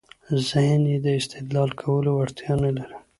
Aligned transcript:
ذهن 0.49 0.81
يې 0.91 0.97
د 1.05 1.07
استدلال 1.19 1.69
کولو 1.81 2.09
وړتیا 2.15 2.53
نلري. 2.61 2.95